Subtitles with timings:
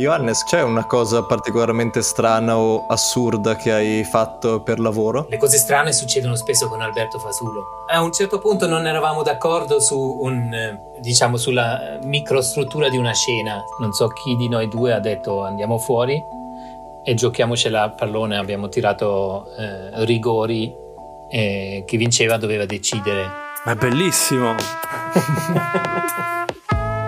[0.00, 5.26] Johannes, c'è una cosa particolarmente strana o assurda che hai fatto per lavoro?
[5.28, 7.84] Le cose strane succedono spesso con Alberto Fasulo.
[7.86, 13.12] A un certo punto non eravamo d'accordo su un, eh, diciamo, sulla microstruttura di una
[13.12, 13.62] scena.
[13.78, 16.18] Non so chi di noi due ha detto andiamo fuori
[17.04, 18.38] e giochiamocela a pallone.
[18.38, 20.74] Abbiamo tirato eh, rigori
[21.28, 23.28] e chi vinceva doveva decidere.
[23.66, 24.54] Ma è bellissimo!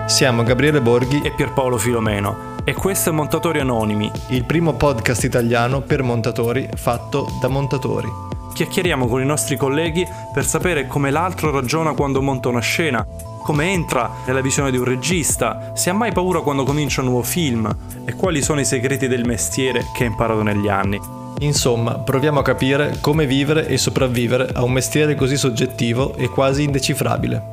[0.05, 5.79] Siamo Gabriele Borghi e Pierpaolo Filomeno e questo è Montatori Anonimi, il primo podcast italiano
[5.79, 8.09] per montatori fatto da montatori.
[8.53, 13.07] Chiacchieriamo con i nostri colleghi per sapere come l'altro ragiona quando monta una scena,
[13.43, 17.23] come entra nella visione di un regista, se ha mai paura quando comincia un nuovo
[17.23, 17.73] film
[18.03, 20.99] e quali sono i segreti del mestiere che ha imparato negli anni.
[21.39, 26.63] Insomma, proviamo a capire come vivere e sopravvivere a un mestiere così soggettivo e quasi
[26.63, 27.52] indecifrabile.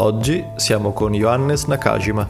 [0.00, 2.24] Oggi siamo con Johannes Nakajima.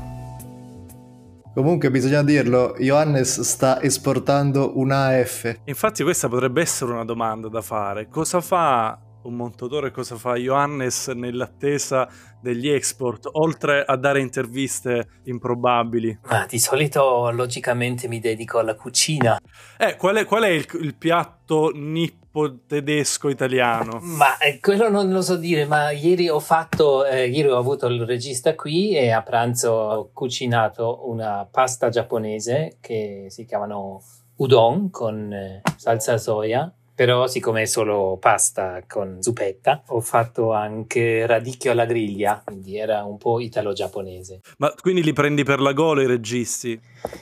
[1.52, 5.54] Comunque bisogna dirlo, Johannes sta esportando un AF.
[5.64, 8.08] Infatti questa potrebbe essere una domanda da fare.
[8.08, 12.08] Cosa fa un montatore, cosa fa Johannes nell'attesa
[12.40, 16.20] degli export, oltre a dare interviste improbabili?
[16.28, 19.38] Ma di solito logicamente mi dedico alla cucina.
[19.76, 22.26] Eh, qual è, qual è il, il piatto nippo?
[22.68, 23.98] tedesco italiano?
[24.00, 27.86] Ma eh, quello non lo so dire, ma ieri ho fatto, eh, ieri ho avuto
[27.88, 34.00] il regista qui e a pranzo ho cucinato una pasta giapponese che si chiamano
[34.36, 41.26] udon con eh, salsa soia però siccome è solo pasta con zuppetta ho fatto anche
[41.26, 44.40] radicchio alla griglia quindi era un po' italo-giapponese.
[44.56, 46.76] Ma quindi li prendi per la gola i registi?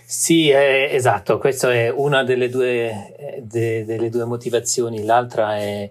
[0.06, 5.04] sì eh, esatto questa è una delle due, eh, de, delle due motivazioni.
[5.04, 5.90] L'altra è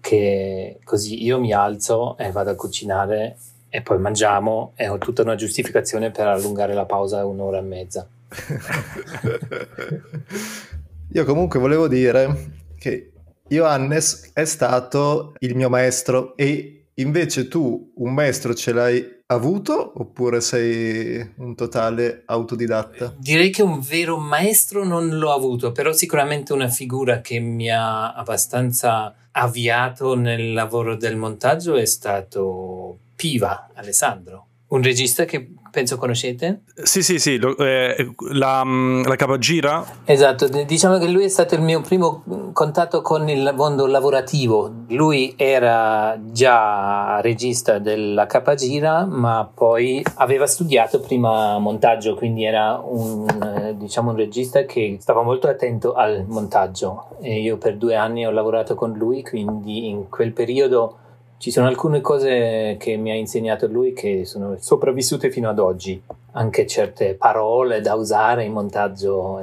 [0.00, 3.38] che così io mi alzo e vado a cucinare
[3.68, 8.06] e poi mangiamo e ho tutta una giustificazione per allungare la pausa un'ora e mezza.
[11.12, 13.10] Io comunque volevo dire che
[13.48, 20.40] Johannes è stato il mio maestro e invece tu un maestro ce l'hai avuto oppure
[20.40, 23.14] sei un totale autodidatta?
[23.18, 28.12] Direi che un vero maestro non l'ho avuto, però sicuramente una figura che mi ha
[28.14, 36.62] abbastanza avviato nel lavoro del montaggio è stato Piva Alessandro, un regista che penso conoscete.
[36.74, 39.84] Sì, sì, sì, lo, eh, la, mm, la Capagira.
[40.04, 42.22] Esatto, diciamo che lui è stato il mio primo
[42.52, 44.72] contatto con il mondo lavorativo.
[44.88, 53.26] Lui era già regista della Capagira, ma poi aveva studiato prima montaggio, quindi era un,
[53.28, 57.18] eh, diciamo, un regista che stava molto attento al montaggio.
[57.20, 61.04] E io per due anni ho lavorato con lui, quindi in quel periodo
[61.38, 66.00] ci sono alcune cose che mi ha insegnato lui che sono sopravvissute fino ad oggi,
[66.32, 69.40] anche certe parole da usare in montaggio.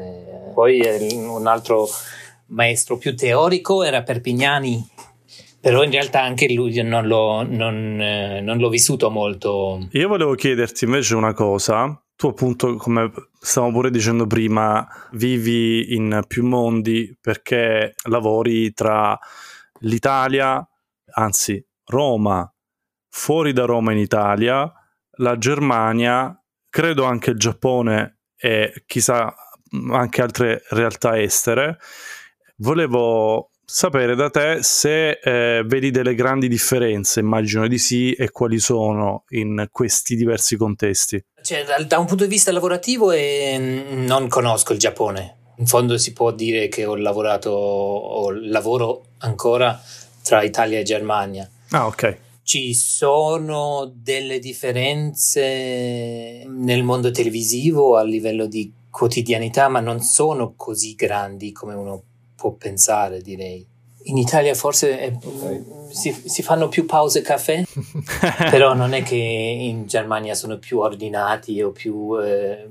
[0.54, 0.81] Poi
[1.26, 1.88] un altro
[2.48, 4.86] maestro più teorico era Perpignani,
[5.59, 9.88] però in realtà anche lui non l'ho, non, eh, non l'ho vissuto molto.
[9.92, 11.98] Io volevo chiederti invece una cosa.
[12.16, 19.18] Tu appunto, come stavamo pure dicendo prima, vivi in più mondi perché lavori tra
[19.80, 20.66] l'Italia,
[21.16, 22.52] anzi Roma,
[23.10, 24.72] fuori da Roma in Italia,
[25.18, 26.36] la Germania,
[26.70, 29.34] credo anche il Giappone e chissà
[29.92, 31.78] anche altre realtà estere.
[32.58, 38.60] Volevo sapere da te se eh, vedi delle grandi differenze, immagino di sì, e quali
[38.60, 41.24] sono in questi diversi contesti.
[41.42, 45.38] Cioè, da, da un punto di vista lavorativo eh, non conosco il Giappone.
[45.58, 49.80] In fondo si può dire che ho lavorato o lavoro ancora
[50.24, 51.50] tra Italia e Germania.
[51.74, 52.18] Ah, ok.
[52.44, 60.94] Ci sono delle differenze nel mondo televisivo a livello di quotidianità, ma non sono così
[60.94, 62.04] grandi come uno
[62.36, 63.66] può pensare, direi.
[64.04, 65.18] In Italia forse è,
[65.90, 67.64] si, si, fanno più pause caffè,
[68.52, 72.70] però non è che in Germania sono più ordinati o più, eh,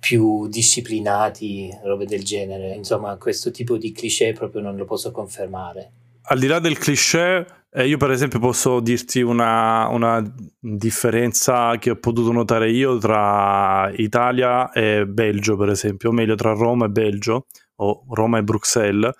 [0.00, 2.74] più disciplinati, robe del genere.
[2.74, 5.92] Insomma, questo tipo di cliché proprio non lo posso confermare.
[6.24, 10.22] Al di là del cliché, eh, io per esempio posso dirti una, una,
[10.60, 16.52] differenza che ho potuto notare io tra Italia e Belgio, per esempio, o meglio tra
[16.52, 17.46] Roma e Belgio,
[17.76, 19.12] o Roma e Bruxelles,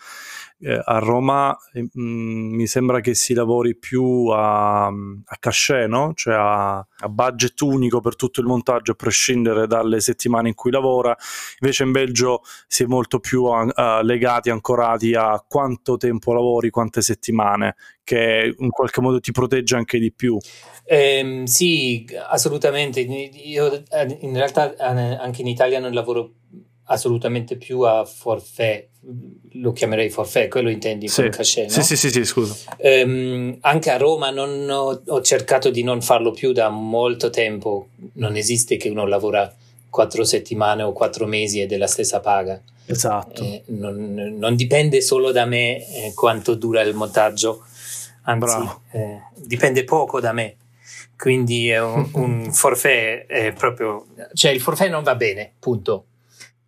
[0.64, 6.12] eh, a Roma eh, mh, mi sembra che si lavori più a, a cachet, no?
[6.14, 10.70] cioè a, a, budget unico per tutto il montaggio a prescindere dalle settimane in cui
[10.70, 11.16] lavora,
[11.60, 17.02] invece in Belgio si è molto più a, legati, ancorati a quanto tempo lavori, quante
[17.02, 17.74] settimane,
[18.04, 20.38] che in qualche modo ti protegge anche di più.
[20.84, 23.00] Eh, sì, assolutamente.
[23.00, 26.34] Io eh, in realtà eh, anche in Italia non lavoro
[26.92, 28.88] assolutamente più a forfait,
[29.52, 31.22] lo chiamerei forfait, quello intendi sì.
[31.22, 31.82] con cachet, no?
[31.82, 32.54] Sì, sì, sì, sì scusa.
[32.78, 37.88] Um, anche a Roma non ho, ho, cercato di non farlo più da molto tempo,
[38.14, 39.52] non esiste che uno lavora
[39.88, 42.60] quattro settimane o quattro mesi e della stessa paga.
[42.86, 43.42] Esatto.
[43.42, 47.64] Eh, non, non, dipende solo da me eh, quanto dura il montaggio,
[48.22, 50.56] anzi eh, dipende poco da me
[51.22, 56.06] quindi è un, un forfait è proprio cioè il forfait non va bene punto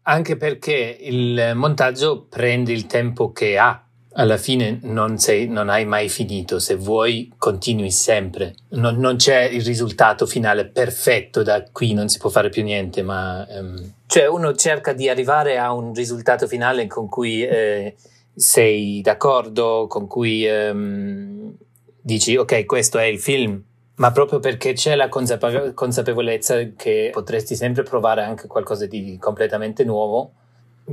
[0.04, 3.78] anche perché il montaggio prende il tempo che ha.
[4.16, 8.54] Alla fine non, sei, non hai mai finito, se vuoi continui sempre.
[8.70, 13.02] Non, non, c'è il risultato finale perfetto, da qui non si può fare più niente,
[13.02, 17.96] ma um, cioè uno cerca di arrivare a un risultato finale con cui eh,
[18.36, 21.52] sei d'accordo, con cui um,
[22.00, 23.60] dici ok questo è il film,
[23.96, 29.84] ma proprio perché c'è la consape- consapevolezza che potresti sempre provare anche qualcosa di completamente
[29.84, 30.32] nuovo,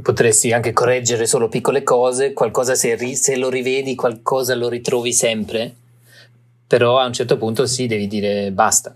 [0.02, 5.14] potresti anche correggere solo piccole cose, qualcosa se, ri- se lo rivedi, qualcosa lo ritrovi
[5.14, 5.74] sempre,
[6.68, 8.96] però a un certo punto sì, devi dire basta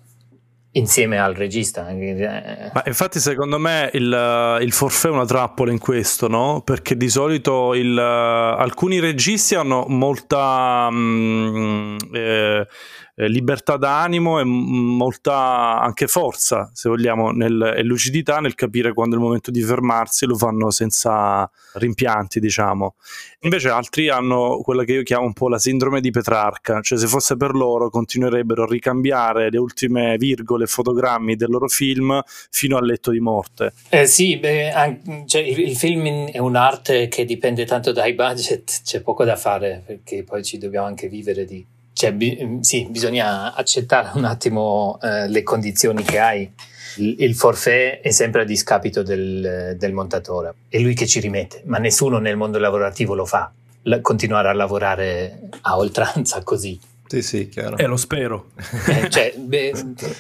[0.75, 1.84] insieme al regista.
[1.84, 6.62] Ma infatti, secondo me il, il forfè è una trappola in questo, no?
[6.63, 10.90] Perché di solito il, alcuni registi hanno molta.
[10.90, 12.68] Mh, mm, eh,
[13.16, 19.16] eh, libertà d'animo e molta anche forza, se vogliamo, nel, e lucidità nel capire quando
[19.16, 22.96] è il momento di fermarsi, lo fanno senza rimpianti, diciamo.
[23.42, 27.08] Invece altri hanno quella che io chiamo un po' la sindrome di Petrarca, cioè se
[27.08, 32.86] fosse per loro continuerebbero a ricambiare le ultime virgole, fotogrammi del loro film fino al
[32.86, 33.74] letto di morte.
[33.90, 38.82] Eh sì, beh, anche, cioè, il, il film è un'arte che dipende tanto dai budget,
[38.84, 41.66] c'è poco da fare perché poi ci dobbiamo anche vivere di
[41.96, 46.52] cioè, bi- sì, bisogna accettare un attimo eh, le condizioni che hai.
[46.98, 51.62] Il, il forfait è sempre a discapito del, del, montatore, è lui che ci rimette,
[51.66, 53.50] ma nessuno nel mondo lavorativo lo fa,
[53.84, 56.78] la, continuare a lavorare a oltranza così.
[57.07, 57.78] Sì, sì, chiaro.
[57.78, 58.52] E eh, lo spero.
[58.96, 59.72] Eh, cioè, beh,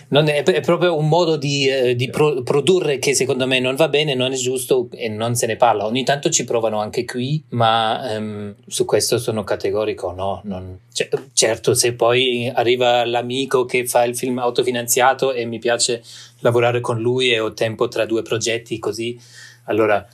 [0.09, 3.87] è, è, proprio un modo di, eh, di pro, produrre che secondo me non va
[3.89, 5.85] bene, non è giusto e non se ne parla.
[5.85, 10.11] Ogni tanto ci provano anche qui, ma ehm, su questo sono categorico.
[10.11, 15.59] No, non, cioè, certo, se poi arriva l'amico che fa il film autofinanziato e mi
[15.59, 16.03] piace
[16.39, 19.19] lavorare con lui e ho tempo tra due progetti così,
[19.65, 20.05] allora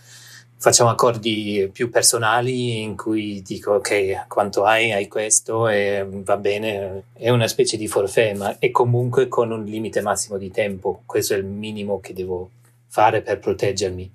[0.61, 4.91] facciamo accordi più personali in cui dico ok quanto hai?
[4.91, 5.67] Hai questo?
[5.67, 7.05] E va bene.
[7.13, 11.01] È una specie di forfait ma è comunque con un limite massimo di tempo.
[11.07, 12.51] Questo è il minimo che devo
[12.87, 14.11] fare per proteggermi.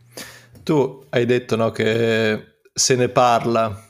[0.62, 3.82] Tu hai detto no, che se ne parla.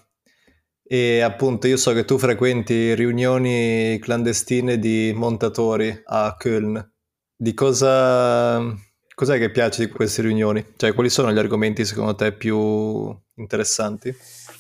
[0.83, 6.83] E appunto io so che tu frequenti riunioni clandestine di montatori a Köln.
[7.37, 8.75] Di cosa
[9.17, 10.63] Cos'è che piace di queste riunioni?
[10.77, 14.15] Cioè, quali sono gli argomenti secondo te più interessanti?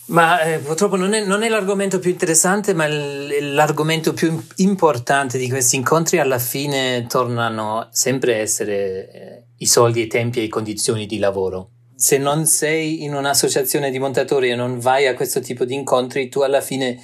[0.06, 5.36] Ma eh, purtroppo non è, non è, l'argomento più interessante, ma l- l'argomento più importante
[5.36, 10.42] di questi incontri alla fine tornano sempre a essere eh, i soldi, i tempi e
[10.42, 11.72] le condizioni di lavoro.
[11.94, 16.30] Se non sei in un'associazione di montatori e non vai a questo tipo di incontri,
[16.30, 16.98] tu alla fine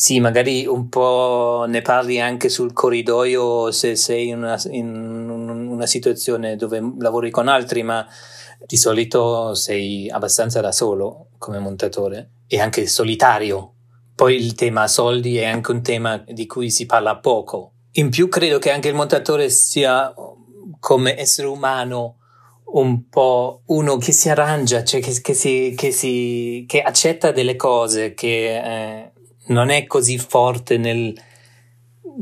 [0.00, 5.86] sì, magari un po' ne parli anche sul corridoio se sei in una, in una
[5.86, 8.06] situazione dove lavori con altri, ma
[8.64, 13.72] di solito sei abbastanza da solo come montatore e anche solitario.
[14.14, 17.72] Poi il tema soldi è anche un tema di cui si parla poco.
[17.94, 20.14] In più credo che anche il montatore sia
[20.78, 22.18] come essere umano
[22.74, 27.56] un po' uno che si arrangia, cioè che, che, si, che, si, che accetta delle
[27.56, 29.12] cose, che eh,
[29.48, 31.14] non è così forte nel,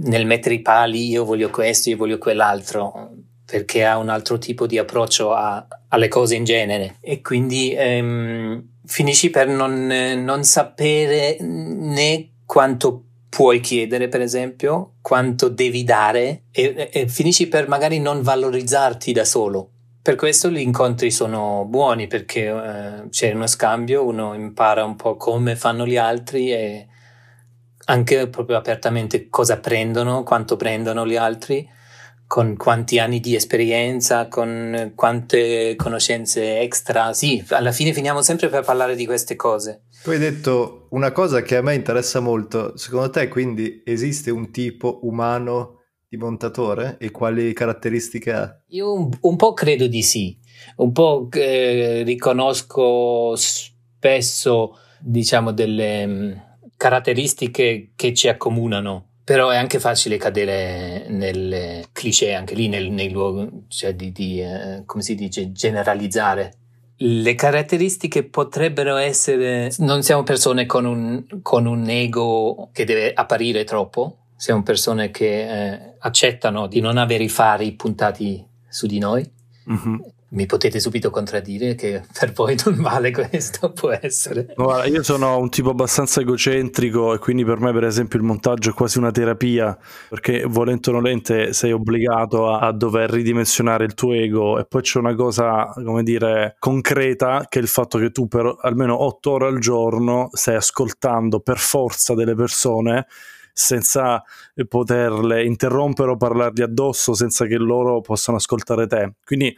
[0.03, 3.11] nel mettere i pali, io voglio questo, io voglio quell'altro,
[3.45, 8.69] perché ha un altro tipo di approccio a, alle cose in genere e quindi ehm,
[8.85, 16.89] finisci per non, non sapere né quanto puoi chiedere, per esempio, quanto devi dare e,
[16.91, 19.71] e, finisci per magari non valorizzarti da solo.
[20.01, 25.17] Per questo gli incontri sono buoni perché eh, c'è uno scambio, uno impara un po'
[25.17, 26.87] come fanno gli altri e
[27.87, 31.69] anche proprio apertamente cosa prendono, quanto prendono gli altri,
[32.27, 37.13] con quanti anni di esperienza, con quante conoscenze extra.
[37.13, 39.85] Sì, alla fine finiamo sempre per parlare di queste cose.
[40.03, 42.77] Tu hai detto una cosa che a me interessa molto.
[42.77, 48.61] Secondo te, quindi, esiste un tipo umano di montatore e quali caratteristiche ha?
[48.69, 50.37] Io un, un po' credo di sì.
[50.77, 56.33] Un po' eh, riconosco spesso, diciamo, delle mm,
[56.77, 59.05] caratteristiche che ci accomunano.
[59.25, 64.41] Però è anche facile cadere nel cliché, anche lì nel, nei luoghi, cioè di, di
[64.41, 66.59] eh, come si dice, generalizzare
[66.99, 73.65] le caratteristiche potrebbero essere, non siamo persone con un, con un ego che deve apparire
[73.65, 79.29] troppo, siamo persone che eh, accettano di non avere i fari puntati su di noi.
[79.71, 79.97] Mm-hmm
[80.29, 84.53] mi potete subito contraddire che per voi non vale questo, può essere.
[84.57, 88.71] Guarda, io sono un tipo abbastanza egocentrico e quindi per me per esempio il montaggio
[88.71, 89.77] è quasi una terapia
[90.09, 94.83] perché volente o nolente sei obbligato a, a dover ridimensionare il tuo ego e poi
[94.83, 99.33] c'è una cosa, come dire, concreta che è il fatto che tu per almeno otto
[99.33, 103.07] ore al giorno stai ascoltando per forza delle persone
[103.59, 104.23] senza
[104.69, 109.15] poterle interrompere o parlargli addosso senza che loro possano ascoltare te.
[109.25, 109.57] Quindi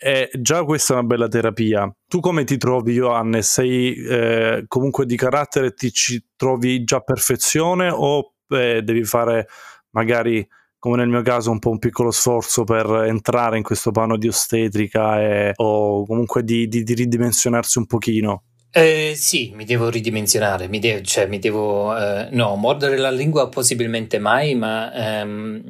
[0.00, 1.92] e già questa è una bella terapia.
[2.06, 3.50] Tu come ti trovi, Johannes?
[3.50, 9.48] Sei eh, comunque di carattere, ti ci trovi già perfezione o eh, devi fare
[9.90, 10.46] magari,
[10.78, 14.28] come nel mio caso, un po' un piccolo sforzo per entrare in questo pano di
[14.28, 18.44] ostetrica e, o comunque di, di, di ridimensionarsi un pochino?
[18.70, 23.48] Eh, sì, mi devo ridimensionare, mi, de- cioè, mi devo, eh, no, mordere la lingua
[23.48, 25.62] possibilmente mai, ma ehm,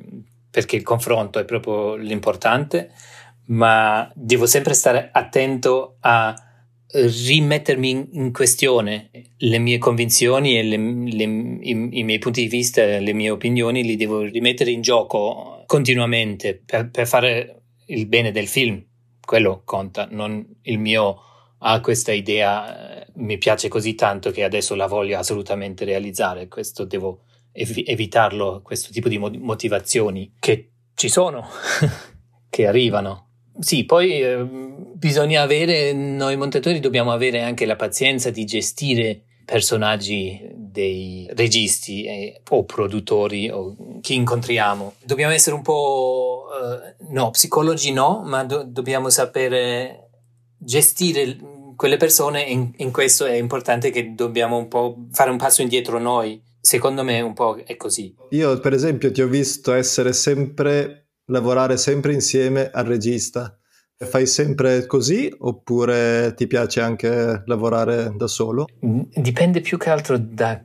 [0.50, 2.90] perché il confronto è proprio l'importante
[3.49, 6.35] ma devo sempre stare attento a
[6.90, 12.83] rimettermi in, questione le mie convinzioni e le, le, i, i, miei punti di vista,
[12.83, 18.49] le mie opinioni, li devo rimettere in gioco continuamente per, per fare il bene del
[18.49, 18.83] film.
[19.21, 21.21] Quello conta, non il mio
[21.59, 26.49] ah, questa idea eh, mi piace così tanto che adesso la voglio assolutamente realizzare.
[26.49, 31.47] Questo devo ev- evitarlo, questo tipo di motivazioni che ci sono,
[32.49, 33.27] che arrivano
[33.58, 34.44] sì, poi eh,
[34.94, 42.42] bisogna avere, noi montatori dobbiamo avere anche la pazienza di gestire personaggi dei registi eh,
[42.50, 44.94] o produttori o chi incontriamo.
[45.02, 50.10] Dobbiamo essere un po', eh, no, psicologi no, ma do- dobbiamo sapere
[50.58, 51.36] gestire
[51.76, 55.62] quelle persone e in, in questo è importante che dobbiamo un po' fare un passo
[55.62, 56.42] indietro noi.
[56.60, 58.14] Secondo me un po' è così.
[58.30, 63.56] Io per esempio ti ho visto essere sempre lavorare sempre insieme al regista.
[63.97, 68.66] Fai sempre così oppure ti piace anche lavorare da solo?
[68.80, 70.62] Dipende più che altro da,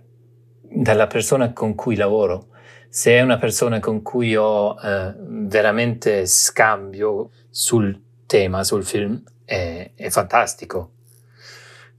[0.61, 2.49] dalla persona con cui lavoro.
[2.89, 9.91] Se è una persona con cui ho eh, veramente scambio sul tema, sul film, è,
[9.95, 10.91] è fantastico.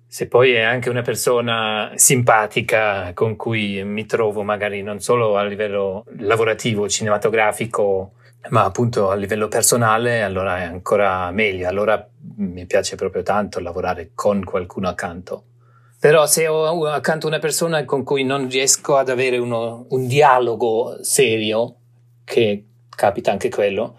[0.06, 5.42] Se poi è anche una persona simpatica con cui mi trovo magari non solo a
[5.42, 8.12] livello lavorativo, cinematografico,
[8.50, 14.10] ma appunto a livello personale allora è ancora meglio, allora mi piace proprio tanto lavorare
[14.14, 15.44] con qualcuno accanto.
[15.98, 20.98] Però se ho accanto una persona con cui non riesco ad avere uno, un dialogo
[21.00, 21.76] serio,
[22.24, 23.96] che capita anche quello,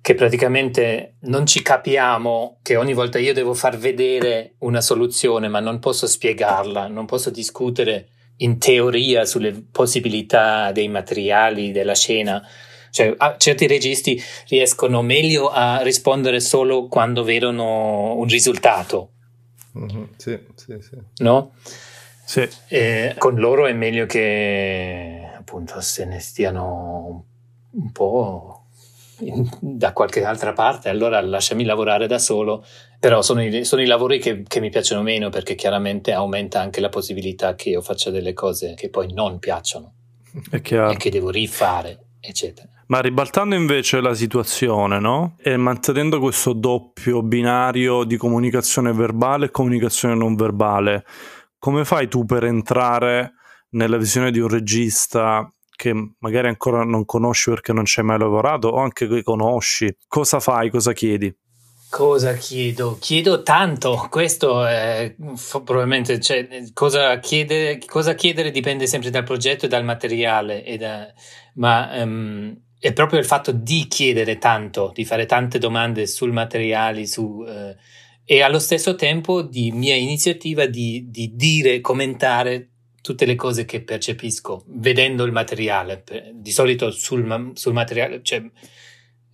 [0.00, 5.58] che praticamente non ci capiamo, che ogni volta io devo far vedere una soluzione, ma
[5.58, 12.40] non posso spiegarla, non posso discutere in teoria sulle possibilità dei materiali, della scena,
[12.90, 19.10] cioè, certi registi riescono meglio a rispondere solo quando vedono un risultato.
[19.78, 20.96] Mm-hmm, sì, sì, sì.
[21.18, 21.52] No?
[22.24, 22.48] Sì.
[22.68, 27.24] E con loro è meglio che appunto se ne stiano
[27.70, 28.66] un po'
[29.20, 32.64] in, da qualche altra parte, allora lasciami lavorare da solo.
[33.00, 36.80] Però sono i, sono i lavori che, che, mi piacciono meno perché chiaramente aumenta anche
[36.80, 39.94] la possibilità che io faccia delle cose che poi non piacciono
[40.50, 42.68] e che devo rifare, eccetera.
[42.88, 45.36] Ma ribaltando invece la situazione, no?
[45.42, 51.04] E mantenendo questo doppio binario di comunicazione verbale e comunicazione non verbale,
[51.58, 53.34] come fai tu per entrare
[53.70, 58.18] nella visione di un regista che magari ancora non conosci perché non ci hai mai
[58.18, 59.94] lavorato o anche che conosci?
[60.06, 60.70] Cosa fai?
[60.70, 61.32] Cosa chiedi?
[61.90, 62.96] Cosa chiedo?
[62.98, 65.14] Chiedo tanto, questo è
[65.64, 71.06] probabilmente, cioè, cosa, chiedere, cosa chiedere dipende sempre dal progetto e dal materiale, e da,
[71.54, 77.06] ma um, è proprio il fatto di chiedere tanto, di fare tante domande sul materiale,
[77.06, 77.76] su, eh,
[78.24, 82.68] e allo stesso tempo di mia iniziativa di, di, dire, commentare
[83.00, 86.04] tutte le cose che percepisco vedendo il materiale.
[86.34, 88.42] Di solito sul, sul materiale, cioè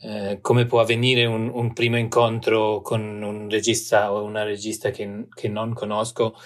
[0.01, 5.27] eh, come può avvenire un, un, primo incontro con un regista o una regista che,
[5.35, 6.37] che non conosco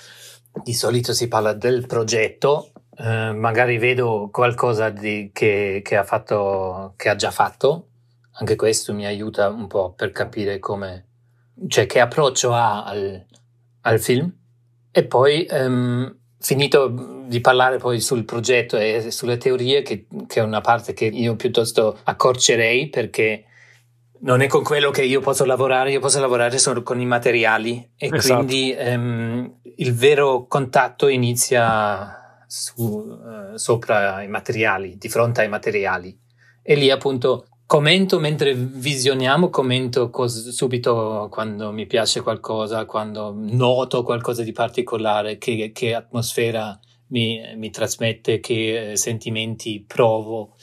[0.62, 6.94] di solito si parla del progetto, eh, magari vedo qualcosa di, che, che, ha fatto,
[6.96, 7.88] che ha già fatto,
[8.32, 11.06] anche questo mi aiuta un po' per capire come,
[11.68, 13.24] cioè che approccio ha al,
[13.82, 14.32] al film.
[14.90, 20.42] E poi ehm, finito di parlare poi sul progetto e sulle teorie che, che, è
[20.42, 23.44] una parte che io piuttosto accorcerei perché
[24.20, 27.90] non è con quello che io posso lavorare, io posso lavorare solo con i materiali.
[27.96, 28.34] E esatto.
[28.44, 32.17] quindi ehm, il vero contatto inizia
[32.48, 36.18] su, uh, sopra i materiali, di fronte ai materiali.
[36.62, 44.02] E lì appunto Commento mentre visioniamo, commento cos- subito quando mi piace qualcosa, quando noto
[44.02, 50.56] qualcosa di particolare, che, che atmosfera mi, mi, trasmette, che eh, sentimenti provo.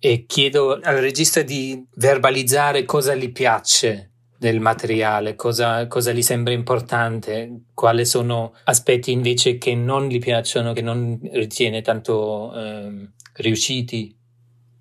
[0.00, 4.09] E chiedo al regista di verbalizzare cosa gli piace
[4.40, 10.72] del materiale, cosa, cosa gli sembra importante, quali sono aspetti invece che non gli piacciono,
[10.72, 14.16] che non ritiene tanto eh, riusciti?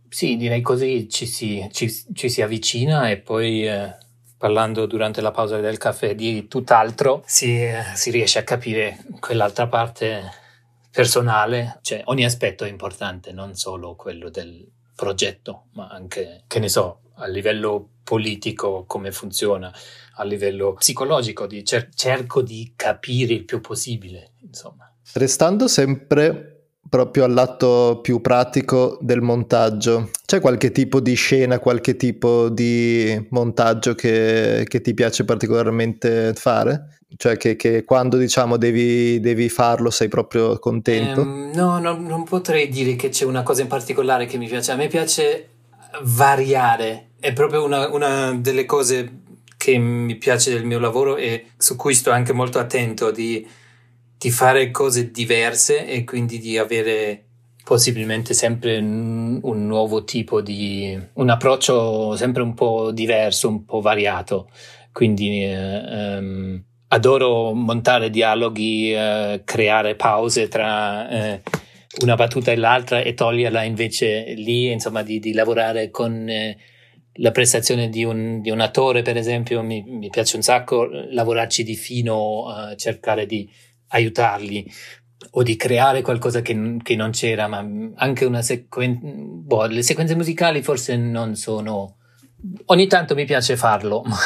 [0.08, 3.98] Sì, direi così ci si, ci, ci si avvicina e poi eh,
[4.38, 9.68] parlando durante la pausa del caffè di tutt'altro si, eh, si riesce a capire quell'altra
[9.68, 10.22] parte
[10.90, 16.70] personale, cioè ogni aspetto è importante, non solo quello del progetto, ma anche, che ne
[16.70, 19.72] so, a livello politico come funziona,
[20.16, 24.92] a livello psicologico, di cer- cerco di capire il più possibile, insomma.
[25.14, 26.60] Restando sempre
[26.90, 30.10] proprio all'atto più pratico del montaggio.
[30.26, 36.98] C'è qualche tipo di scena, qualche tipo di montaggio che, che ti piace particolarmente fare?
[37.16, 41.22] Cioè che, che quando diciamo devi, devi, farlo sei proprio contento?
[41.22, 44.72] Um, no, no, non potrei dire che c'è una cosa in particolare che mi piace.
[44.72, 45.50] A me piace
[46.04, 47.12] variare.
[47.20, 49.18] È proprio una, una delle cose
[49.58, 53.46] che mi piace del mio lavoro e su cui sto anche molto attento di
[54.20, 57.24] di fare cose diverse e quindi di avere
[57.64, 64.50] possibilmente sempre un, nuovo tipo di un approccio sempre un po' diverso, un po' variato.
[64.92, 71.42] Quindi eh, um, adoro montare dialoghi, eh, creare pause tra eh,
[72.02, 76.58] una battuta e l'altra e toglierla invece lì, insomma, di, di lavorare con eh,
[77.14, 81.64] la prestazione di un, di un, attore, per esempio, mi, mi piace un sacco lavorarci
[81.64, 82.46] di fino,
[82.78, 83.50] cercare di
[83.90, 84.72] aiutarli
[85.32, 90.16] o di creare qualcosa che, che non c'era, ma anche una sequenza, boh, le sequenze
[90.16, 91.98] musicali forse non sono,
[92.66, 94.18] ogni tanto mi piace farlo, ma,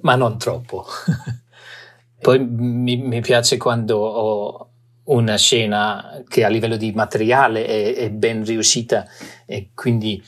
[0.00, 0.84] ma non troppo.
[2.20, 4.69] Poi mi, mi, piace quando ho
[5.10, 9.06] una scena che a livello di materiale è, è ben riuscita
[9.46, 10.22] e quindi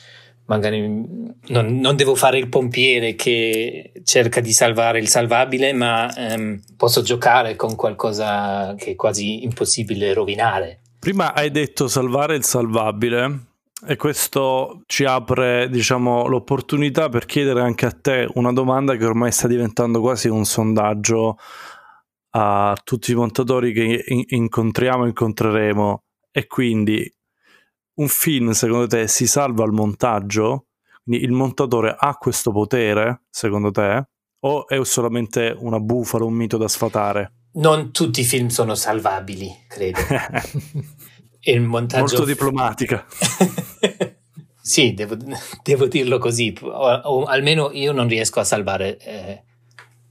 [0.47, 6.61] magari non, non, devo fare il pompiere che cerca di salvare il salvabile, ma ehm,
[6.77, 10.81] posso giocare con qualcosa che è quasi impossibile rovinare.
[10.99, 13.47] Prima hai detto salvare il salvabile
[13.87, 19.33] e questo ci apre, diciamo, l'opportunità per chiedere anche a te una domanda che ormai
[19.33, 21.39] sta diventando quasi un sondaggio
[22.35, 27.11] a tutti i montatori che incontriamo e incontreremo e quindi
[27.95, 30.67] un film secondo te si salva al montaggio?
[31.03, 34.07] Quindi il montatore ha questo potere, secondo te?
[34.45, 37.33] O è solamente una bufala, un mito da sfatare?
[37.55, 39.99] Non tutti i film sono salvabili, credo.
[41.43, 42.05] il montaggio...
[42.05, 43.05] Molto diplomatica.
[44.61, 45.17] sì, devo,
[45.63, 46.57] devo, dirlo così.
[46.61, 49.43] O, o, almeno io non riesco a salvare eh,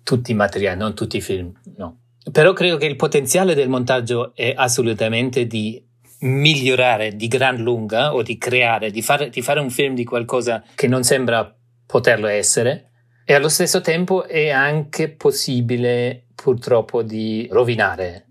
[0.04, 2.01] tutti i materiali, non tutti i film, no.
[2.30, 5.84] Però credo che il potenziale del montaggio è assolutamente di
[6.20, 10.64] migliorare di gran lunga o di creare, di fare, di fare un film di qualcosa
[10.76, 11.56] che non sembra
[11.86, 12.92] poterlo essere
[13.26, 18.28] e allo stesso tempo è anche possibile purtroppo di rovinare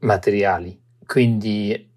[0.00, 0.78] materiali.
[1.06, 1.90] Quindi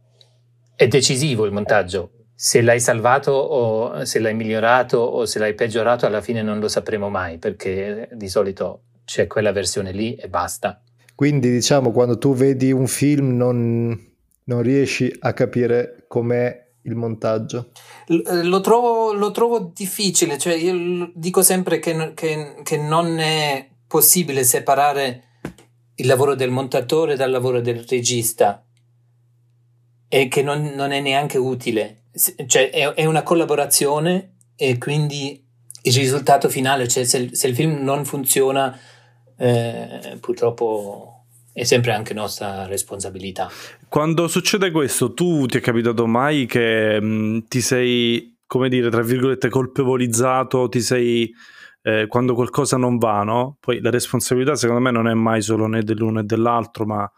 [0.76, 2.12] è decisivo il montaggio.
[2.34, 6.67] Se l'hai salvato o se l'hai migliorato o se l'hai peggiorato, alla fine non lo
[6.67, 10.82] sapremo mai perché di solito c'è quella versione lì e basta.
[11.17, 13.99] Quindi diciamo quando tu vedi un film non,
[14.43, 17.71] non riesci a capire com'è il montaggio?
[18.06, 23.67] Eh, lo trovo, lo trovo difficile, cioè io dico sempre che, che, che, non è
[23.88, 25.23] possibile separare
[25.95, 28.63] il lavoro del montatore dal lavoro del regista
[30.08, 32.03] e che non, non è neanche utile,
[32.45, 35.43] cioè è, è, una collaborazione e quindi
[35.82, 38.80] il risultato finale, cioè se, se il film non funziona,
[39.38, 43.50] eh, purtroppo è sempre anche nostra responsabilità.
[43.88, 48.89] Quando succede questo, tu ti è capitato mai che mh, mm, ti sei, come dire,
[48.89, 51.34] tra virgolette, colpevolizzato, ti sei...
[51.82, 53.58] Eh, quando qualcosa non va, no?
[53.62, 57.10] Poi la responsabilità secondo me non è mai solo né dell'uno né dell'altro, ma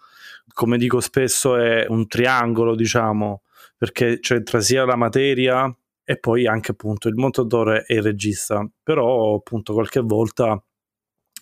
[0.54, 3.42] come dico spesso, è un triangolo, diciamo,
[3.78, 8.68] perché c'entra sia la materia e poi anche appunto il montatore e il regista.
[8.84, 10.62] Però appunto qualche volta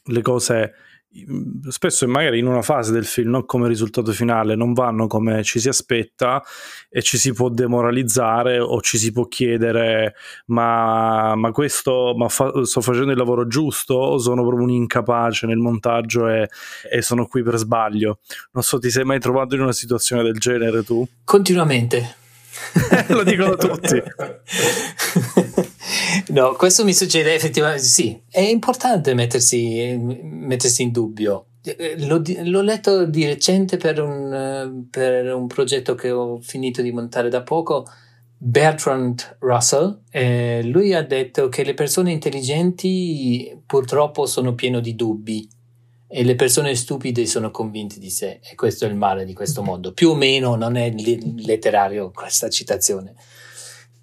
[0.08, 0.74] le cose
[1.70, 5.60] spesso magari in una fase del film, non come risultato finale, non vanno come ci
[5.60, 6.44] si aspetta
[6.90, 10.16] e ci si può demoralizzare o ci si può chiedere
[10.48, 15.48] ma, ma questo ma fa, sto facendo il lavoro giusto o sono proprio un incapace
[15.48, 16.50] nel montaggio e,
[16.92, 18.20] e sono qui per sbaglio.
[18.52, 21.08] Non so, ti sei mai trovato in una situazione del genere tu?
[21.24, 22.16] Continuamente.
[23.10, 24.02] Lo dicono tutti.
[26.30, 31.46] no, questo mi succede effettivamente, sì, è importante mettersi, mettersi in dubbio.
[31.98, 37.28] L'ho, l'ho, letto di recente per un, per un, progetto che ho finito di montare
[37.28, 37.86] da poco,
[38.38, 40.04] Bertrand Russell.
[40.10, 45.50] Eh, lui ha detto che le persone intelligenti purtroppo sono piene di dubbi
[46.08, 49.62] e le persone stupide sono convinte di sé e questo è il male di questo
[49.62, 49.92] mondo.
[49.92, 53.14] Più o meno non è letterario questa citazione,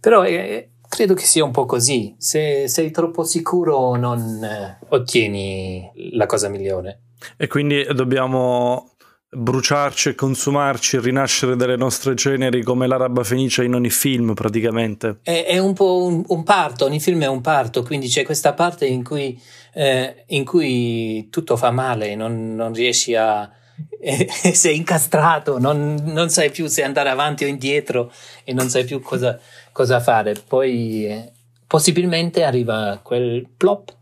[0.01, 2.15] però è, credo che sia un po' così.
[2.19, 7.01] Se sei troppo sicuro non eh, ottieni la cosa migliore.
[7.37, 8.93] E quindi dobbiamo
[9.29, 15.19] bruciarci e consumarci e rinascere dalle nostre ceneri come l'araba fenice in ogni film praticamente.
[15.23, 18.53] È, è un po' un, un, parto, ogni film è un parto, quindi c'è questa
[18.53, 19.37] parte in cui,
[19.73, 23.51] eh, in cui tutto fa male, non, non riesci a...
[24.05, 28.13] Eh, sei incastrato, non, non, sai più se andare avanti o indietro
[28.45, 29.41] e non sai più cosa,
[29.73, 30.35] cosa fare.
[30.35, 31.33] Poi eh,
[31.67, 33.97] possibilmente arriva quel plop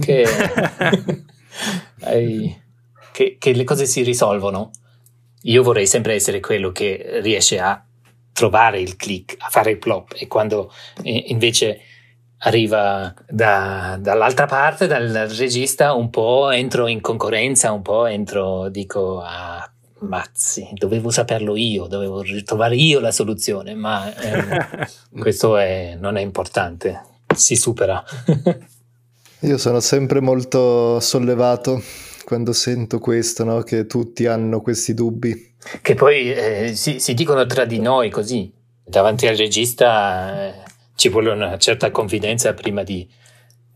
[0.00, 0.24] che
[2.02, 2.62] hai
[3.12, 4.70] che, che le cose si risolvono.
[5.42, 7.84] Io vorrei sempre essere quello che riesce a
[8.32, 11.80] trovare il click, a fare il plop e quando eh, invece
[12.44, 19.20] arriva da, dall'altra parte, dal regista, un po' entro in concorrenza, un po' entro, dico,
[19.20, 19.68] ah,
[20.00, 26.20] mazzi, dovevo saperlo io, dovevo trovare io la soluzione, ma eh, questo è, non è
[26.20, 27.02] importante,
[27.34, 28.02] si supera.
[29.40, 31.82] io sono sempre molto sollevato
[32.24, 33.62] quando sento questo, no?
[33.62, 35.50] che tutti hanno questi dubbi.
[35.80, 38.52] Che poi eh, si, si, dicono tra di noi così,
[38.84, 40.61] davanti al regista eh,
[41.02, 43.04] ci vuole una certa confidenza prima di,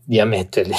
[0.01, 0.73] di ammetterli.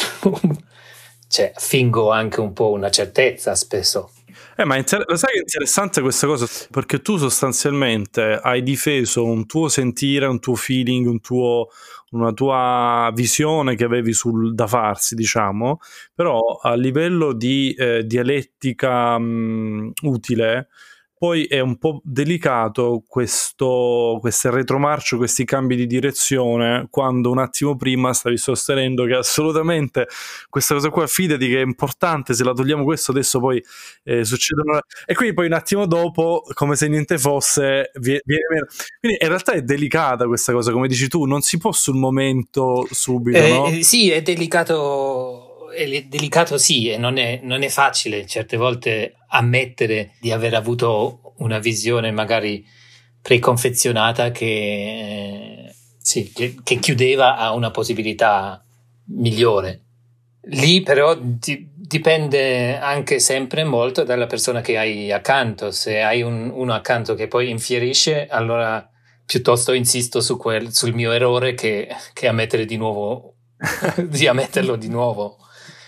[1.28, 4.12] cioè, fingo anche un po' una certezza spesso.
[4.56, 6.46] Eh, ma inter- lo sai che è interessante questa cosa?
[6.70, 11.68] Perché tu sostanzialmente hai difeso un tuo sentire, un tuo feeling, un tuo,
[12.12, 15.80] una tua visione che avevi sul da farsi, diciamo,
[16.14, 20.68] però a livello di eh, dialettica mh, utile
[21.18, 27.76] poi è un po' delicato questo, questo retromarcio, questi cambi di direzione, quando un attimo
[27.76, 30.06] prima stavi sostenendo che assolutamente
[30.48, 33.62] questa cosa qua, fidati che è importante, se la togliamo questo adesso poi
[34.04, 34.80] eh, succedono...
[35.04, 38.66] E quindi poi un attimo dopo, come se niente fosse, viene meno.
[39.00, 42.86] Quindi in realtà è delicata questa cosa, come dici tu, non si può sul momento
[42.90, 43.82] subito, eh, no?
[43.82, 45.37] Sì, è delicato
[45.70, 51.34] è delicato sì, e non è, non è facile certe volte ammettere di aver avuto
[51.38, 52.64] una visione magari
[53.20, 58.64] preconfezionata che, eh, sì, che, che, chiudeva a una possibilità
[59.06, 59.82] migliore.
[60.50, 65.70] Lì però di, dipende anche sempre molto dalla persona che hai accanto.
[65.70, 68.88] Se hai un, uno accanto che poi infierisce, allora
[69.26, 73.34] piuttosto insisto su quel, sul mio errore che, che ammettere di nuovo,
[74.08, 75.36] di ammetterlo di nuovo.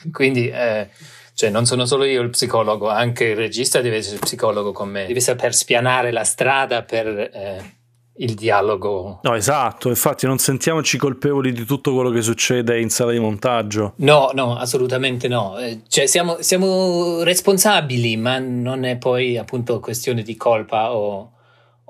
[0.13, 0.89] Quindi, eh,
[1.35, 5.07] cioè, non sono solo io il psicologo, anche il regista deve essere psicologo con me,
[5.07, 7.79] deve saper spianare la strada per eh,
[8.17, 9.21] il dialogo.
[9.23, 13.95] No, esatto, infatti non sentiamoci colpevoli di tutto quello che succede in sala di montaggio.
[13.97, 15.59] No, no, assolutamente no.
[15.59, 21.33] Eh, cioè, siamo, siamo responsabili, ma non è poi appunto questione di colpa o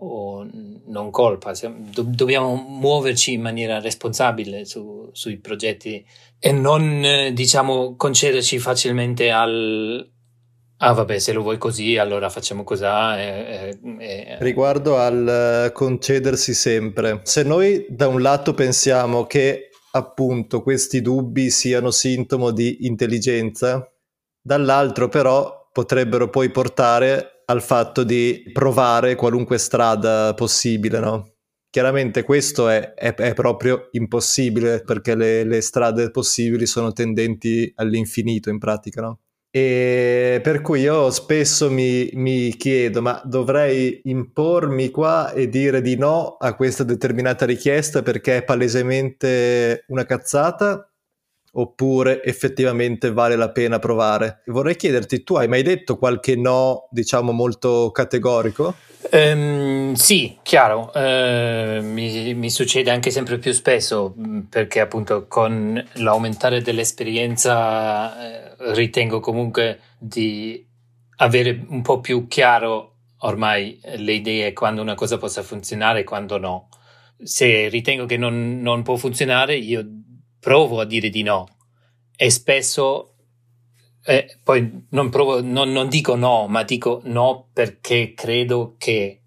[0.03, 0.47] o
[0.87, 1.53] non colpa,
[1.93, 6.05] do, dobbiamo muoverci in maniera responsabile su, sui progetti
[6.41, 10.11] e non diciamo concederci facilmente al
[10.83, 12.85] ah vabbè se lo vuoi così allora facciamo così.
[12.85, 14.37] E, e...
[14.41, 21.91] Riguardo al concedersi sempre, se noi da un lato pensiamo che appunto questi dubbi siano
[21.91, 23.87] sintomo di intelligenza,
[24.41, 31.33] dall'altro però potrebbero poi portare al fatto di provare qualunque strada possibile, no?
[31.71, 38.51] Chiaramente questo è, è, è proprio impossibile perché le, le, strade possibili sono tendenti all'infinito
[38.51, 39.21] in pratica, no?
[39.53, 45.97] E per cui io spesso mi, mi chiedo, ma dovrei impormi qua e dire di
[45.97, 50.91] no a questa determinata richiesta perché è palesemente una cazzata?
[51.53, 54.43] oppure effettivamente vale la pena provare.
[54.47, 58.75] Vorrei chiederti, tu hai mai detto qualche no, diciamo, molto categorico?
[59.13, 65.85] Um, sì, chiaro, uh, mi, mi, succede anche sempre più spesso mm, perché appunto con
[65.95, 68.13] l'aumentare dell'esperienza
[68.57, 70.65] uh, ritengo comunque di
[71.17, 76.39] avere un po' più chiaro ormai le idee quando una cosa possa funzionare e quando
[76.39, 76.69] no.
[77.21, 79.85] Se ritengo che non, non può funzionare, io
[80.39, 81.49] provo a dire di no
[82.17, 83.10] e spesso
[84.05, 89.21] eh, poi non, provo, non, non dico no, ma dico no perché credo che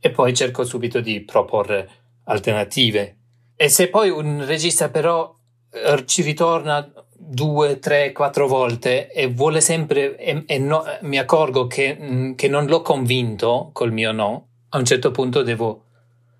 [0.00, 1.88] e poi cerco subito di proporre
[2.24, 3.16] alternative.
[3.54, 5.34] E se poi un regista però
[5.72, 11.66] eh, ci ritorna due, tre, quattro volte e vuole sempre e, e no, mi accorgo
[11.66, 15.84] che, mm, che, non l'ho convinto col mio no, a un certo punto devo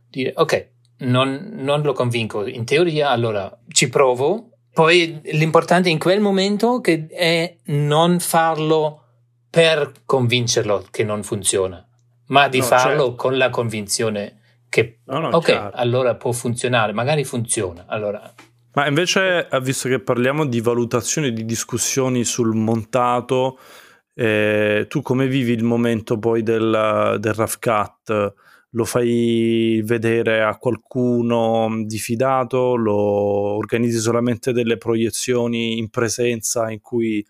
[0.08, 0.68] dire ok,
[1.00, 4.49] non, non lo convinco in teoria, allora ci provo.
[4.72, 9.02] Poi l'importante in quel momento è non farlo
[9.50, 11.84] per convincerlo che non funziona,
[12.26, 13.14] ma di no, farlo certo.
[13.16, 15.70] con la convinzione che no, no, ok, chiaro.
[15.74, 17.84] allora può funzionare, magari funziona.
[17.88, 18.32] Allora
[18.72, 23.58] ma invece, visto che parliamo di valutazioni, di discussioni sul montato,
[24.14, 28.34] eh, tu come vivi il momento poi del, del rough cut?
[28.70, 32.76] Lo fai vedere a qualcuno di fidato?
[32.76, 37.26] Lo organizzi solamente delle proiezioni in presenza in cui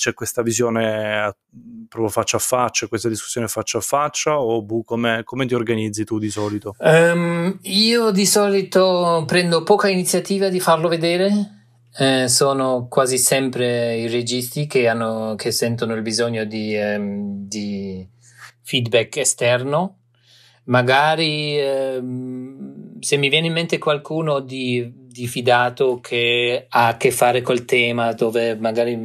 [0.00, 1.36] c'è questa visione eh,
[1.86, 6.04] proprio faccia a faccia, questa discussione faccia a faccia o bu, come, come ti organizzi
[6.04, 6.74] tu di solito?
[6.78, 11.58] Um, io di solito prendo poca iniziativa di farlo vedere.
[11.98, 18.08] Eh, sono quasi sempre i registi che, hanno, che sentono il bisogno di, um, di
[18.62, 19.99] feedback esterno.
[20.70, 27.10] Magari um, se mi viene in mente qualcuno di di fidato che ha a che
[27.10, 28.96] fare col tema, dove magari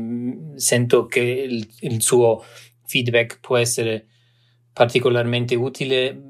[0.56, 2.44] sento che il, il suo
[2.86, 4.06] feedback può essere
[4.72, 6.22] particolarmente utile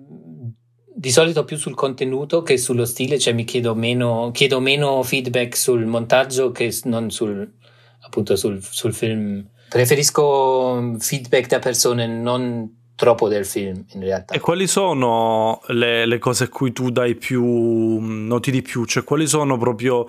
[0.98, 5.58] di solito più sul contenuto che sullo stile, cioè mi chiedo meno, chiedo meno feedback
[5.58, 7.52] sul montaggio che non sul,
[8.00, 9.46] appunto sul, sul film.
[9.68, 14.34] Preferisco feedback da persone non troppo del film in realtà.
[14.34, 17.44] E quali sono le, le, cose a cui tu dai più
[18.00, 18.86] noti di più?
[18.86, 20.08] Cioè quali sono proprio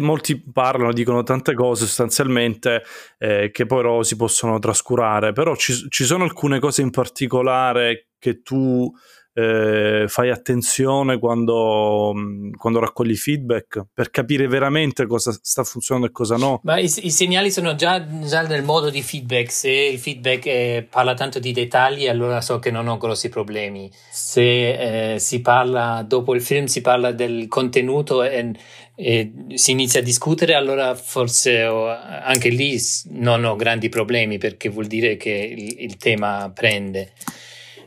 [0.00, 2.82] molti parlano, dicono tante cose sostanzialmente
[3.18, 8.42] eh, che però si possono trascurare, però ci, ci sono alcune cose in particolare che
[8.42, 8.92] tu
[9.38, 16.12] eh, fai attenzione quando, mm, quando, raccogli feedback per capire veramente cosa sta funzionando e
[16.12, 16.60] cosa no.
[16.64, 19.52] Ma i, i segnali sono già, già, nel modo di feedback.
[19.52, 23.88] Se il feedback è, parla tanto di dettagli, allora so che non ho grossi problemi.
[24.10, 28.50] Se eh, si parla dopo il film, si parla del contenuto e,
[28.96, 32.76] e si inizia a discutere, allora forse ho, anche lì
[33.10, 37.12] non ho grandi problemi perché vuol dire che il, il tema prende.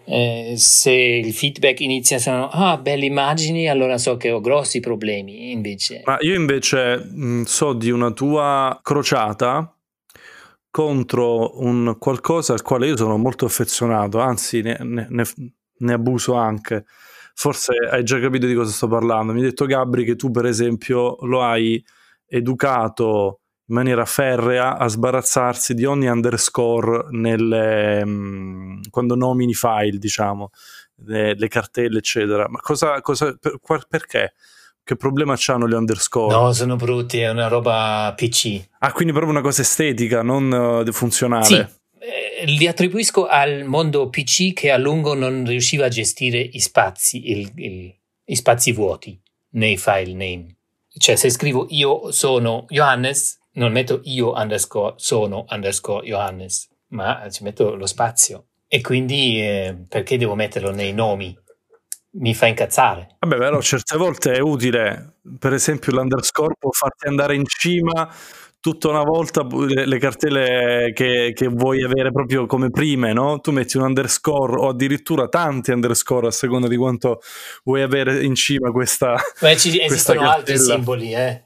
[0.04, 5.52] Eh, se il feedback inizia a ah belle immagini allora so che ho grossi problemi
[5.52, 6.02] invece.
[6.06, 9.76] Ma io invece mh, so di una tua crociata
[10.70, 15.24] contro un qualcosa al quale io sono molto affezionato anzi ne, ne, ne,
[15.78, 16.86] ne abuso anche.
[17.34, 19.34] Forse hai già capito di cosa sto parlando.
[19.34, 21.84] Mi hai detto Gabri che tu per esempio lo hai
[22.28, 23.41] educato
[23.72, 30.50] in maniera ferrea a sbarazzarsi di ogni underscore nelle, mh, mm, quando nomini file, diciamo,
[31.06, 32.50] le, le cartelle, eccetera.
[32.50, 34.34] Ma cosa, cosa per, perché?
[34.84, 36.36] Che problema hanno gli underscore?
[36.36, 38.62] No, sono brutti, è una roba PC.
[38.80, 40.52] Ah, quindi proprio una cosa estetica, non
[40.86, 41.46] uh, funzionale.
[41.46, 41.56] Sì.
[41.56, 47.30] Eh, li attribuisco al mondo PC che a lungo non riusciva a gestire i spazi,
[47.30, 49.18] il, il, i spazi vuoti
[49.52, 50.56] nei file name.
[50.90, 57.44] Cioè, se scrivo io sono Johannes, non metto io underscore sono underscore Johannes, ma ci
[57.44, 58.46] metto lo spazio.
[58.68, 61.38] E quindi eh, perché devo metterlo nei nomi?
[62.14, 63.16] Mi fa incazzare.
[63.20, 68.10] Vabbè, però certe volte è utile, per esempio l'underscore può farti andare in cima
[68.62, 73.40] tutta una volta le, le cartelle che, che, vuoi avere proprio come prime, no?
[73.40, 77.22] Tu metti un underscore o addirittura tanti underscore a seconda di quanto
[77.64, 79.16] vuoi avere in cima questa.
[79.40, 81.44] Beh, ci, esistono altri simboli, eh.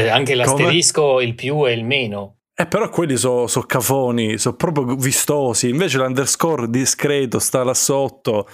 [0.00, 1.24] Cioè anche l'asterisco, Come?
[1.24, 2.36] il più e il meno.
[2.54, 5.68] Eh, però quelli sono so cafoni, sono proprio vistosi.
[5.68, 8.48] Invece l'underscore discreto sta là sotto.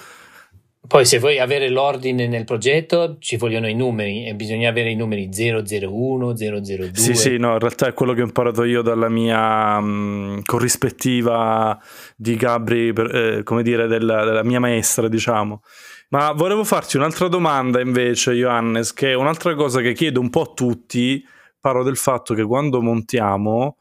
[0.87, 4.97] Poi se vuoi avere l'ordine nel progetto ci vogliono i numeri e bisogna avere i
[4.97, 6.91] numeri 001, 002.
[6.95, 11.79] Sì, sì, no, in realtà è quello che ho imparato io dalla mia mh, corrispettiva
[12.17, 15.63] di Gabri, per, eh, come dire, della, della mia maestra, diciamo.
[16.11, 20.43] Ma volevo farti un'altra domanda invece, Johannes, che è un'altra cosa che chiedo un po'
[20.43, 21.23] a tutti,
[21.61, 23.77] parlo del fatto che quando montiamo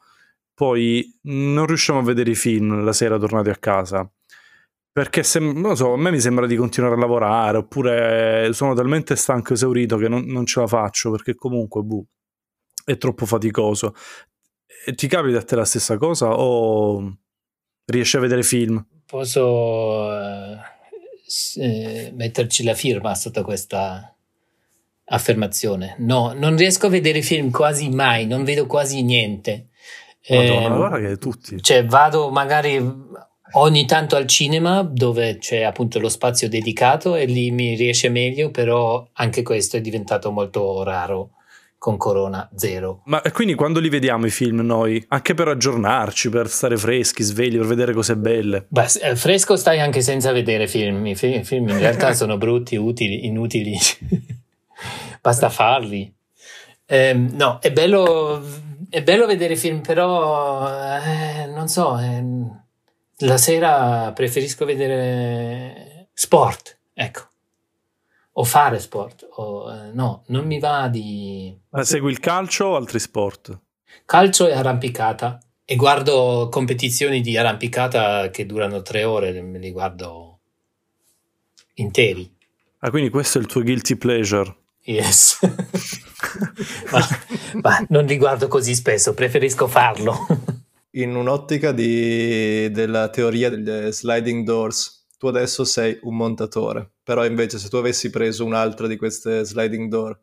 [0.53, 4.09] poi non riusciamo a vedere i film la sera tornati a casa.
[4.91, 9.15] Perché se, non so, a me mi sembra di continuare a lavorare, oppure sono talmente
[9.15, 12.03] stanco e esaurito che non, non ce la faccio, perché comunque buh,
[12.83, 13.93] è troppo faticoso.
[14.85, 17.17] E ti capita a te la stessa cosa o
[17.85, 18.83] riesci a vedere film?
[19.05, 20.57] Posso
[21.55, 24.13] uh, metterci la firma sotto questa
[25.05, 25.95] affermazione.
[25.99, 29.67] No, non riesco a vedere film quasi mai, non vedo quasi niente.
[30.29, 31.61] Madonna, eh, guarda che tutti.
[31.61, 32.77] Cioè, vado magari
[33.53, 38.51] ogni tanto al cinema dove c'è appunto lo spazio dedicato e lì mi riesce meglio,
[38.51, 41.31] però anche questo è diventato molto raro
[41.77, 43.01] con Corona zero.
[43.05, 45.03] Ma quindi quando li vediamo i film noi?
[45.09, 48.65] Anche per aggiornarci, per stare freschi, svegli, per vedere cose belle?
[48.67, 51.05] Beh, eh, fresco stai anche senza vedere film.
[51.05, 53.77] I film in realtà sono brutti, utili, inutili.
[55.21, 56.13] Basta farli.
[56.85, 58.41] Eh, no, è bello,
[58.89, 60.67] è bello vedere film, però
[60.99, 62.23] eh, non so, eh,
[63.25, 67.26] la sera preferisco vedere sport, ecco.
[68.39, 71.57] O fare sport, o, eh, no, non mi va di...
[71.69, 73.59] Ma segui il calcio o altri sport?
[74.05, 75.39] Calcio e arrampicata.
[75.65, 80.39] E guardo competizioni di arrampicata che durano tre ore, me li guardo
[81.73, 82.31] interi.
[82.79, 84.55] Ah, quindi questo è il tuo guilty pleasure?
[84.83, 85.39] Yes.
[86.91, 87.07] ma,
[87.61, 90.15] ma, non li guardo così spesso, preferisco farlo.
[90.97, 97.57] In un'ottica di, della teoria delle sliding doors, tu adesso sei un montatore, però invece
[97.57, 100.19] se tu avessi preso un'altra di queste sliding door,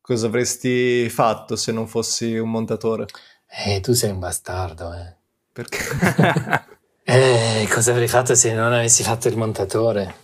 [0.00, 3.06] cosa avresti fatto se non fossi un montatore?
[3.46, 5.14] Eh, tu sei un bastardo, eh.
[5.52, 5.78] Perché?
[7.06, 10.14] eh, cosa avrei fatto se non avessi fatto il montatore?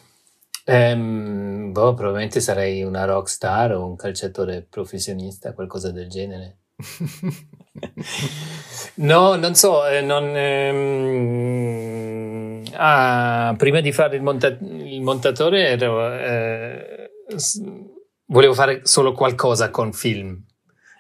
[0.65, 6.57] Ehm, boh, probabilmente sarei una rockstar o un calciatore professionista, qualcosa del genere.
[8.97, 11.69] no, non so, eh, non, ehm,
[12.75, 17.11] ah, prima di fare il, monta- il montatore ero, eh,
[18.27, 20.43] volevo fare solo qualcosa con film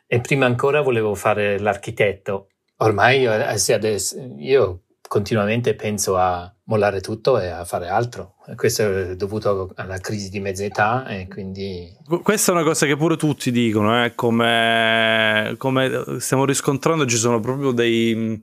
[0.06, 2.48] e prima ancora volevo fare l'architetto.
[2.78, 8.36] Ormai eh, adesso, io continuamente penso a mollare tutto e a fare altro.
[8.54, 11.94] Questo è dovuto alla crisi di mezza età e quindi...
[12.22, 14.14] Questa è una cosa che pure tutti dicono, eh?
[14.14, 18.42] come, come stiamo riscontrando ci sono proprio dei,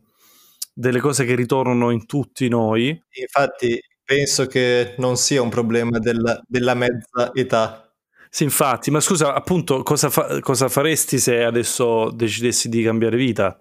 [0.78, 3.02] delle cose che ritornano in tutti noi.
[3.12, 7.90] Infatti penso che non sia un problema della, della mezza età.
[8.30, 13.58] Sì, infatti, ma scusa, appunto, cosa, fa- cosa faresti se adesso decidessi di cambiare vita?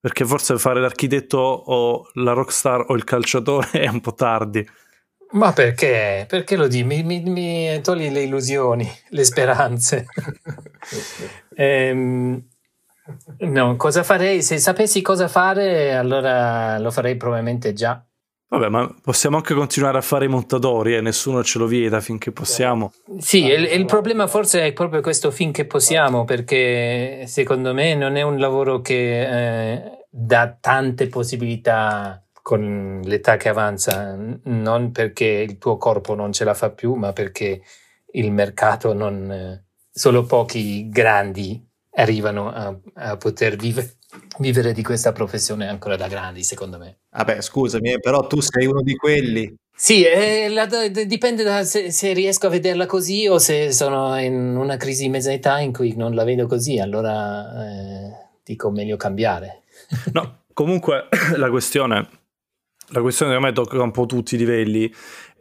[0.00, 4.68] Perché forse fare l'architetto o la rockstar o il calciatore è un po' tardi.
[5.30, 6.24] Ma perché?
[6.28, 6.84] Perché lo dici?
[6.84, 10.06] Mi, mi, mi togli le illusioni, le speranze.
[11.54, 12.44] ehm,
[13.38, 14.42] no, cosa farei?
[14.42, 18.04] Se sapessi cosa fare, allora lo farei probabilmente già.
[18.48, 21.00] Vabbè, ma possiamo anche continuare a fare i montatori e eh?
[21.00, 22.92] nessuno ce lo vieta finché possiamo.
[23.18, 28.22] Sì, il, il, problema forse è proprio questo finché possiamo, perché secondo me non è
[28.22, 35.76] un lavoro che eh, dà tante possibilità con l'età che avanza, non perché il tuo
[35.76, 37.62] corpo non ce la fa più, ma perché
[38.12, 39.30] il mercato non...
[39.30, 39.64] Eh,
[39.96, 41.65] solo pochi grandi
[41.96, 43.96] arrivano a, a poter vivere
[44.38, 46.98] vivere di questa professione ancora da grandi, secondo me.
[47.10, 49.54] Vabbè, scusami, eh, però tu sei uno di quelli.
[49.74, 54.56] Sì, eh, la, dipende da se, se, riesco a vederla così o se sono in
[54.56, 58.10] una crisi di mezza età in cui non la vedo così, allora eh,
[58.42, 59.62] dico meglio cambiare.
[60.12, 62.08] No, comunque la questione,
[62.88, 64.90] la questione che a me tocca un po' tutti i livelli,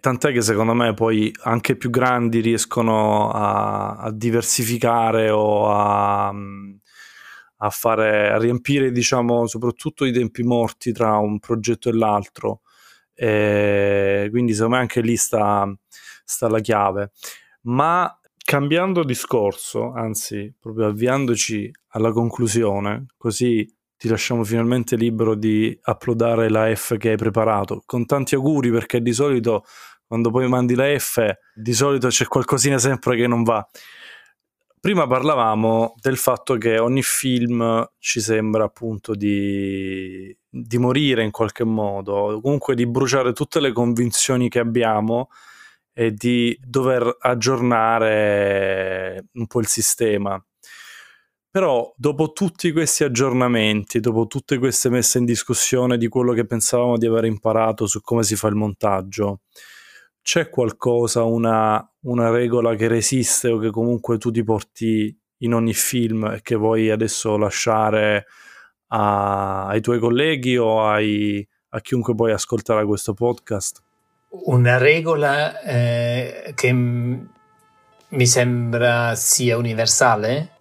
[0.05, 6.31] tant'è che secondo me poi anche più grandi riescono a, a diversificare o a
[7.57, 12.61] a, fare, a riempire, diciamo, soprattutto i tempi morti tra un progetto e l'altro.
[13.15, 15.65] E quindi secondo me anche lì sta,
[16.23, 17.11] sta la chiave.
[17.61, 26.49] Ma cambiando discorso, anzi, proprio avviandoci alla conclusione, così ti lasciamo finalmente libero di uploadare
[26.49, 27.81] la F che hai preparato.
[27.85, 29.63] Con tanti auguri, perché di solito
[30.07, 33.67] quando poi mandi la F, di solito c'è qualcosina sempre che non va.
[34.79, 41.63] Prima parlavamo del fatto che ogni film ci sembra appunto di, di morire in qualche
[41.63, 45.29] modo, comunque di bruciare tutte le convinzioni che abbiamo
[45.91, 50.39] e di dover aggiornare un po' il sistema.
[51.49, 56.97] Però dopo tutti questi aggiornamenti, dopo tutte queste messe in discussione di quello che pensavamo
[56.97, 59.39] di aver imparato su come si fa il montaggio,
[60.25, 65.75] c'è qualcosa, una, una regola che resiste o che comunque tu ti porti in ogni
[65.75, 68.25] film che vuoi adesso lasciare
[68.87, 73.83] a, ai tuoi colleghi o ai, a chiunque poi ascolterà questo podcast?
[74.45, 77.29] Una regola eh, che m-
[78.09, 80.53] mi sembra sia universale.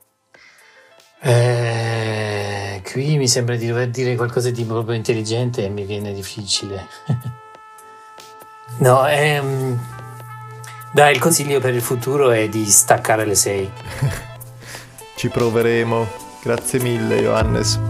[1.23, 6.87] Eh, qui mi sembra di dover dire qualcosa di proprio intelligente e mi viene difficile.
[8.79, 9.79] no, ehm,
[10.93, 13.71] dai, il consiglio per il futuro è di staccare le 6.
[15.17, 16.23] Ci proveremo.
[16.43, 17.81] Grazie mille, Johannes.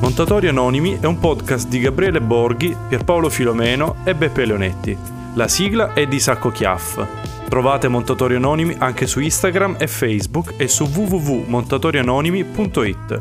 [0.00, 4.96] Montatori Anonimi è un podcast di Gabriele Borghi, Pierpaolo Filomeno e Beppe Leonetti.
[5.34, 7.04] La sigla è di Sacco Chiaff.
[7.48, 13.20] Trovate Montatori Anonimi anche su Instagram e Facebook e su www.montatorianonimi.it.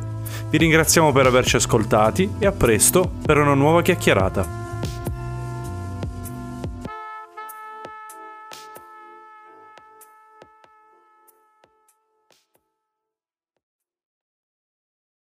[0.50, 4.59] Vi ringraziamo per averci ascoltati e a presto per una nuova chiacchierata.